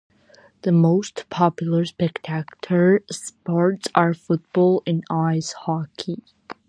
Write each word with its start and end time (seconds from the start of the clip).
The 0.63 0.71
most 0.71 1.29
popular 1.29 1.85
spectator 1.85 3.03
sports 3.11 3.87
are 3.93 4.15
football 4.15 4.81
and 4.87 5.03
ice 5.11 5.53
hockey. 5.53 6.23